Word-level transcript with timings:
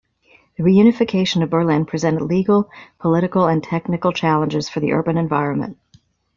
The 0.57 0.63
reunification 0.63 1.43
of 1.43 1.51
Berlin 1.51 1.85
presented 1.85 2.23
legal, 2.25 2.71
political 2.97 3.45
and 3.45 3.63
technical 3.63 4.11
challenges 4.11 4.67
for 4.67 4.79
the 4.79 4.93
urban 4.93 5.15
environment. 5.15 5.77